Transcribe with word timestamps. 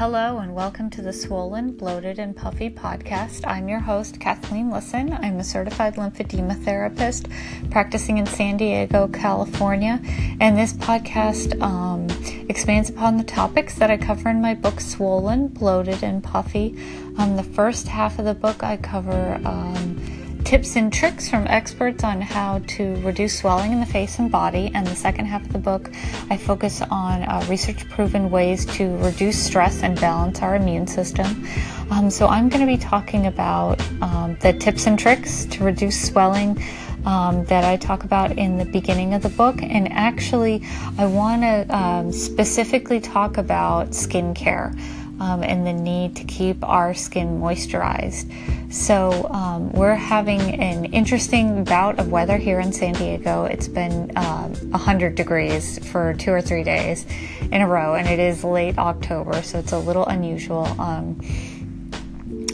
Hello, 0.00 0.38
and 0.38 0.54
welcome 0.54 0.88
to 0.88 1.02
the 1.02 1.12
Swollen, 1.12 1.72
Bloated, 1.72 2.18
and 2.18 2.34
Puffy 2.34 2.70
podcast. 2.70 3.46
I'm 3.46 3.68
your 3.68 3.80
host, 3.80 4.18
Kathleen 4.18 4.70
Lisson. 4.70 5.12
I'm 5.12 5.38
a 5.38 5.44
certified 5.44 5.96
lymphedema 5.96 6.64
therapist 6.64 7.28
practicing 7.70 8.16
in 8.16 8.24
San 8.24 8.56
Diego, 8.56 9.08
California. 9.08 10.00
And 10.40 10.56
this 10.56 10.72
podcast 10.72 11.60
um, 11.60 12.06
expands 12.48 12.88
upon 12.88 13.18
the 13.18 13.24
topics 13.24 13.74
that 13.74 13.90
I 13.90 13.98
cover 13.98 14.30
in 14.30 14.40
my 14.40 14.54
book, 14.54 14.80
Swollen, 14.80 15.48
Bloated, 15.48 16.02
and 16.02 16.24
Puffy. 16.24 16.74
Um, 17.18 17.36
the 17.36 17.42
first 17.42 17.86
half 17.86 18.18
of 18.18 18.24
the 18.24 18.32
book, 18.32 18.62
I 18.62 18.78
cover. 18.78 19.38
Um, 19.44 20.19
tips 20.44 20.76
and 20.76 20.92
tricks 20.92 21.28
from 21.28 21.46
experts 21.46 22.04
on 22.04 22.20
how 22.20 22.58
to 22.66 22.94
reduce 23.02 23.38
swelling 23.38 23.72
in 23.72 23.80
the 23.80 23.86
face 23.86 24.18
and 24.18 24.30
body. 24.30 24.70
And 24.74 24.86
the 24.86 24.96
second 24.96 25.26
half 25.26 25.42
of 25.44 25.52
the 25.52 25.58
book, 25.58 25.90
I 26.30 26.36
focus 26.36 26.82
on 26.90 27.22
uh, 27.22 27.44
research 27.48 27.88
proven 27.88 28.30
ways 28.30 28.66
to 28.76 28.96
reduce 28.98 29.44
stress 29.44 29.82
and 29.82 30.00
balance 30.00 30.42
our 30.42 30.56
immune 30.56 30.86
system. 30.86 31.46
Um, 31.90 32.10
so 32.10 32.26
I'm 32.28 32.48
going 32.48 32.60
to 32.60 32.66
be 32.66 32.78
talking 32.78 33.26
about 33.26 33.80
um, 34.02 34.36
the 34.40 34.52
tips 34.52 34.86
and 34.86 34.98
tricks 34.98 35.44
to 35.46 35.64
reduce 35.64 36.08
swelling. 36.08 36.62
Um, 37.06 37.46
that 37.46 37.64
I 37.64 37.78
talk 37.78 38.04
about 38.04 38.36
in 38.36 38.58
the 38.58 38.66
beginning 38.66 39.14
of 39.14 39.22
the 39.22 39.30
book. 39.30 39.62
And 39.62 39.90
actually, 39.90 40.62
I 40.98 41.06
want 41.06 41.40
to 41.40 41.74
um, 41.74 42.12
specifically 42.12 43.00
talk 43.00 43.38
about 43.38 43.92
skincare 43.92 44.78
um, 45.20 45.42
and 45.42 45.66
the 45.66 45.72
need 45.72 46.16
to 46.16 46.24
keep 46.24 46.64
our 46.64 46.94
skin 46.94 47.40
moisturized. 47.40 48.72
So, 48.72 49.28
um, 49.30 49.70
we're 49.72 49.94
having 49.94 50.40
an 50.40 50.86
interesting 50.86 51.64
bout 51.64 51.98
of 51.98 52.10
weather 52.10 52.36
here 52.36 52.60
in 52.60 52.72
San 52.72 52.94
Diego. 52.94 53.44
It's 53.44 53.68
been 53.68 54.16
uh, 54.16 54.48
100 54.48 55.14
degrees 55.14 55.84
for 55.90 56.14
two 56.14 56.32
or 56.32 56.40
three 56.40 56.62
days 56.62 57.06
in 57.40 57.60
a 57.60 57.68
row, 57.68 57.94
and 57.94 58.08
it 58.08 58.18
is 58.18 58.44
late 58.44 58.78
October, 58.78 59.42
so 59.42 59.58
it's 59.58 59.72
a 59.72 59.78
little 59.78 60.06
unusual. 60.06 60.66
Um, 60.80 61.20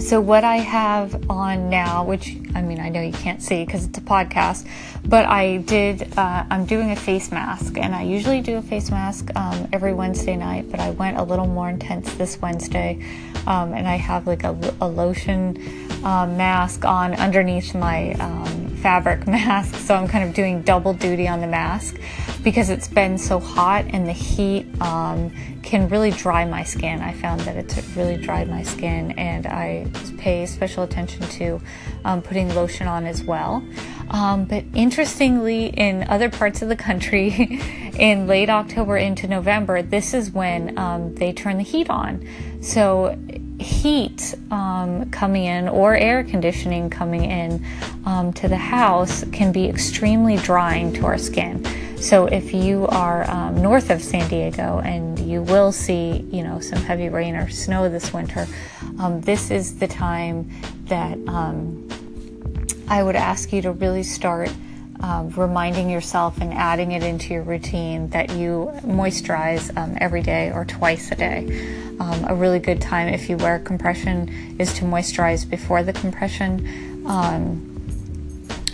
so, 0.00 0.20
what 0.20 0.44
I 0.44 0.56
have 0.56 1.30
on 1.30 1.70
now, 1.70 2.04
which 2.04 2.36
I 2.54 2.62
mean, 2.62 2.80
I 2.80 2.88
know 2.88 3.00
you 3.00 3.12
can't 3.12 3.42
see 3.42 3.64
because 3.64 3.84
it's 3.84 3.98
a 3.98 4.02
podcast, 4.02 4.66
but 5.04 5.26
I 5.26 5.58
did, 5.58 6.18
uh, 6.18 6.44
I'm 6.50 6.64
doing 6.64 6.90
a 6.90 6.96
face 6.96 7.30
mask, 7.30 7.78
and 7.78 7.94
I 7.94 8.02
usually 8.02 8.40
do 8.40 8.56
a 8.56 8.62
face 8.62 8.90
mask 8.90 9.30
um, 9.36 9.68
every 9.72 9.92
Wednesday 9.92 10.36
night, 10.36 10.70
but 10.70 10.80
I 10.80 10.90
went 10.90 11.18
a 11.18 11.22
little 11.22 11.46
more 11.46 11.68
intense 11.68 12.12
this 12.14 12.40
Wednesday, 12.40 13.04
um, 13.46 13.74
and 13.74 13.86
I 13.86 13.96
have 13.96 14.26
like 14.26 14.44
a, 14.44 14.56
a 14.80 14.88
lotion 14.88 15.56
uh, 16.04 16.26
mask 16.26 16.84
on 16.84 17.14
underneath 17.14 17.74
my 17.74 18.12
um, 18.14 18.57
fabric 18.78 19.26
mask, 19.26 19.74
so 19.76 19.94
I'm 19.94 20.08
kind 20.08 20.28
of 20.28 20.34
doing 20.34 20.62
double 20.62 20.94
duty 20.94 21.28
on 21.28 21.40
the 21.40 21.46
mask 21.46 21.98
because 22.42 22.70
it's 22.70 22.88
been 22.88 23.18
so 23.18 23.40
hot 23.40 23.84
and 23.88 24.06
the 24.06 24.12
heat 24.12 24.66
um, 24.80 25.32
can 25.62 25.88
really 25.88 26.10
dry 26.10 26.44
my 26.44 26.64
skin. 26.64 27.00
I 27.00 27.12
found 27.12 27.40
that 27.42 27.56
it's 27.56 27.76
really 27.96 28.16
dried 28.16 28.48
my 28.48 28.62
skin, 28.62 29.12
and 29.12 29.46
I 29.46 29.86
pay 30.16 30.46
special 30.46 30.82
attention 30.82 31.22
to 31.22 31.60
um, 32.04 32.22
putting 32.22 32.54
lotion 32.54 32.86
on 32.86 33.06
as 33.06 33.22
well. 33.22 33.62
Um, 34.10 34.44
but 34.44 34.64
interestingly, 34.74 35.66
in 35.66 36.04
other 36.08 36.30
parts 36.30 36.62
of 36.62 36.68
the 36.68 36.76
country, 36.76 37.60
in 37.98 38.26
late 38.26 38.48
October 38.48 38.96
into 38.96 39.28
November, 39.28 39.82
this 39.82 40.14
is 40.14 40.30
when 40.30 40.78
um, 40.78 41.14
they 41.16 41.32
turn 41.32 41.58
the 41.58 41.64
heat 41.64 41.90
on. 41.90 42.26
So 42.62 43.18
heat 43.58 44.34
um, 44.50 45.10
coming 45.10 45.44
in 45.44 45.68
or 45.68 45.96
air 45.96 46.22
conditioning 46.22 46.88
coming 46.88 47.24
in 47.24 47.64
um, 48.04 48.32
to 48.34 48.48
the 48.48 48.56
house 48.56 49.24
can 49.32 49.52
be 49.52 49.68
extremely 49.68 50.36
drying 50.36 50.92
to 50.92 51.06
our 51.06 51.18
skin. 51.18 51.64
So 52.00 52.26
if 52.26 52.54
you 52.54 52.86
are 52.86 53.28
um, 53.28 53.60
north 53.60 53.90
of 53.90 54.00
San 54.00 54.28
Diego 54.28 54.78
and 54.84 55.18
you 55.18 55.42
will 55.42 55.72
see, 55.72 56.24
you 56.30 56.44
know, 56.44 56.60
some 56.60 56.78
heavy 56.78 57.08
rain 57.08 57.34
or 57.34 57.48
snow 57.50 57.88
this 57.88 58.12
winter, 58.12 58.46
um, 59.00 59.20
this 59.20 59.50
is 59.50 59.78
the 59.78 59.88
time 59.88 60.48
that 60.84 61.18
um, 61.26 61.88
I 62.86 63.02
would 63.02 63.16
ask 63.16 63.52
you 63.52 63.60
to 63.62 63.72
really 63.72 64.04
start 64.04 64.50
um, 65.00 65.30
reminding 65.30 65.90
yourself 65.90 66.40
and 66.40 66.52
adding 66.52 66.92
it 66.92 67.02
into 67.02 67.32
your 67.34 67.42
routine 67.42 68.08
that 68.10 68.30
you 68.30 68.72
moisturize 68.82 69.76
um, 69.76 69.96
every 70.00 70.22
day 70.22 70.50
or 70.52 70.64
twice 70.64 71.10
a 71.12 71.14
day. 71.14 71.96
Um, 72.00 72.24
a 72.28 72.34
really 72.34 72.58
good 72.58 72.80
time 72.80 73.08
if 73.08 73.28
you 73.28 73.36
wear 73.36 73.58
compression 73.58 74.56
is 74.58 74.72
to 74.74 74.84
moisturize 74.84 75.48
before 75.48 75.82
the 75.82 75.92
compression. 75.92 77.04
Um, 77.06 77.68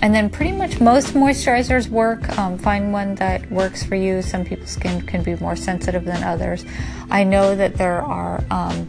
and 0.01 0.15
then 0.15 0.29
pretty 0.29 0.53
much 0.53 0.81
most 0.81 1.15
moisturizers 1.15 1.89
work. 1.89 2.29
Um, 2.37 2.59
find 2.59 2.93
one 2.93 3.15
that 3.15 3.51
works 3.51 3.83
for 3.83 3.95
you. 3.95 4.21
Some 4.21 4.45
people's 4.45 4.71
skin 4.71 5.01
can 5.03 5.23
be 5.23 5.35
more 5.37 5.57
sensitive 5.57 6.05
than 6.05 6.23
others. 6.23 6.65
I 7.11 7.25
know 7.25 7.55
that 7.57 7.77
there 7.77 8.03
are 8.03 8.45
um, 8.51 8.89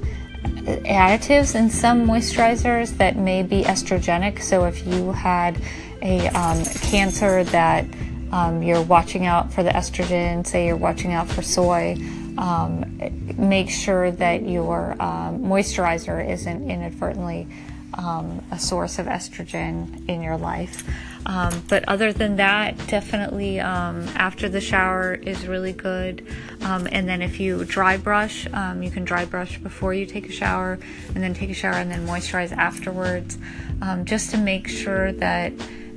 additives 0.66 1.56
in 1.56 1.70
some 1.70 2.06
moisturizers 2.06 2.98
that 2.98 3.16
may 3.16 3.44
be 3.44 3.64
estrogenic. 3.64 4.42
So 4.42 4.66
if 4.66 4.86
you 4.86 5.12
had 5.12 5.58
a 6.02 6.28
um, 6.30 6.64
cancer 6.66 7.44
that 7.46 7.86
um, 8.32 8.64
you're 8.64 8.82
watching 8.82 9.26
out 9.26 9.54
for 9.54 9.64
the 9.64 9.70
estrogen, 9.70 10.46
say 10.46 10.68
you're 10.68 10.76
watching 10.76 11.14
out 11.14 11.28
for 11.28 11.42
soy, 11.42 11.96
um, 12.38 13.00
make 13.38 13.70
sure 13.70 14.12
that 14.12 14.44
your 14.44 14.92
um, 15.02 15.40
moisturizer 15.40 16.28
isn't 16.28 16.70
inadvertently 16.70 17.48
um, 17.94 18.44
a 18.52 18.60
source 18.60 19.00
of 19.00 19.06
estrogen 19.06 20.08
in 20.10 20.22
your 20.22 20.38
life. 20.38 20.84
Um, 21.28 21.64
but 21.70 21.88
other 21.88 22.14
than 22.14 22.36
that, 22.36 22.78
definitely 22.88 23.60
um, 23.60 24.08
after 24.16 24.48
the 24.50 24.62
shower 24.62 25.16
is 25.16 25.48
really 25.48 25.74
good. 25.74 26.28
Um, 26.62 26.88
and 26.92 27.08
then 27.08 27.22
if 27.22 27.40
you 27.40 27.66
dry 27.66 27.98
brush, 27.98 28.48
um, 28.54 28.84
you 28.84 28.92
can 28.92 29.06
dry 29.06 29.26
brush 29.26 29.58
before 29.58 29.94
you 29.94 30.06
take 30.06 30.30
a 30.30 30.32
shower, 30.32 30.78
and 31.14 31.24
then 31.24 31.34
take 31.34 31.50
a 31.50 31.54
shower 31.54 31.76
and 31.76 31.90
then 31.90 32.06
moisturize 32.06 32.52
afterwards, 32.52 33.38
um, 33.82 34.06
just 34.06 34.32
to 34.32 34.38
make 34.38 34.68
sure 34.68 35.12
that 35.14 35.54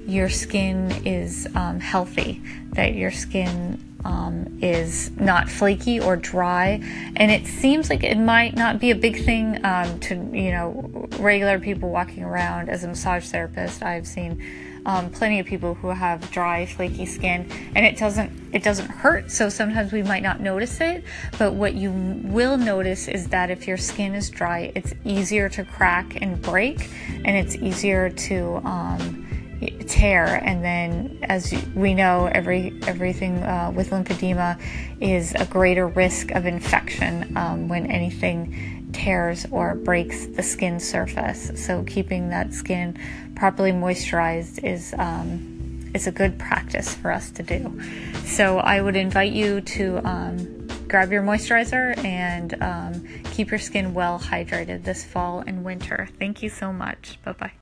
your 0.06 0.30
skin 0.30 0.90
is 1.04 1.46
healthy, 1.80 2.40
that 2.72 2.94
your 2.94 3.10
skin 3.10 3.78
um, 4.08 4.58
is 4.62 5.10
not 5.18 5.50
flaky 5.50 6.00
or 6.00 6.16
dry. 6.16 6.80
And 7.16 7.30
it 7.30 7.46
seems 7.46 7.90
like 7.90 8.02
it 8.02 8.16
might 8.16 8.56
not 8.56 8.80
be 8.80 8.90
a 8.90 8.94
big 8.94 9.22
thing 9.22 9.62
um, 9.64 10.00
to, 10.00 10.14
you 10.32 10.50
know, 10.50 11.08
regular 11.18 11.58
people 11.58 11.90
walking 11.90 12.24
around 12.24 12.70
as 12.70 12.84
a 12.84 12.88
massage 12.88 13.26
therapist. 13.26 13.82
I've 13.82 14.06
seen 14.06 14.42
um, 14.86 15.10
plenty 15.10 15.38
of 15.40 15.44
people 15.44 15.74
who 15.74 15.88
have 15.88 16.30
dry, 16.30 16.64
flaky 16.64 17.04
skin, 17.04 17.50
and 17.74 17.84
it 17.84 17.98
doesn't 17.98 18.32
it 18.54 18.62
doesn't 18.62 18.88
hurt. 18.88 19.30
So 19.30 19.50
sometimes 19.50 19.92
we 19.92 20.02
might 20.02 20.22
not 20.22 20.40
notice 20.40 20.80
it, 20.80 21.04
but 21.38 21.52
what 21.52 21.74
you 21.74 21.92
will 22.24 22.56
notice 22.56 23.08
is 23.08 23.28
that 23.28 23.50
if 23.50 23.68
your 23.68 23.76
skin 23.76 24.14
is 24.14 24.30
dry, 24.30 24.72
it's 24.74 24.94
easier 25.04 25.50
to 25.50 25.64
crack 25.64 26.16
and 26.22 26.40
break, 26.40 26.88
and 27.26 27.36
it's 27.36 27.56
easier 27.56 28.08
to 28.08 28.56
um, 28.64 29.17
tear 29.60 30.40
and 30.44 30.62
then 30.64 31.18
as 31.24 31.52
we 31.74 31.92
know 31.92 32.26
every 32.26 32.78
everything 32.86 33.42
uh, 33.42 33.72
with 33.74 33.90
lymphedema 33.90 34.60
is 35.00 35.34
a 35.34 35.44
greater 35.46 35.88
risk 35.88 36.30
of 36.30 36.46
infection 36.46 37.36
um, 37.36 37.68
when 37.68 37.86
anything 37.90 38.90
tears 38.92 39.46
or 39.50 39.74
breaks 39.74 40.26
the 40.26 40.42
skin 40.42 40.80
surface. 40.80 41.50
So 41.56 41.84
keeping 41.84 42.30
that 42.30 42.54
skin 42.54 42.98
properly 43.34 43.72
moisturized 43.72 44.64
is 44.64 44.94
um, 44.98 45.90
is 45.94 46.06
a 46.06 46.12
good 46.12 46.38
practice 46.38 46.94
for 46.94 47.10
us 47.10 47.30
to 47.32 47.42
do. 47.42 47.80
So 48.24 48.58
I 48.58 48.80
would 48.80 48.96
invite 48.96 49.32
you 49.32 49.60
to 49.62 50.06
um, 50.06 50.68
grab 50.86 51.10
your 51.10 51.22
moisturizer 51.22 51.96
and 52.04 52.62
um, 52.62 53.06
keep 53.32 53.50
your 53.50 53.58
skin 53.58 53.94
well 53.94 54.18
hydrated 54.18 54.84
this 54.84 55.04
fall 55.04 55.40
and 55.46 55.64
winter. 55.64 56.08
Thank 56.18 56.42
you 56.42 56.48
so 56.48 56.72
much. 56.72 57.18
Bye 57.24 57.32
bye 57.32 57.52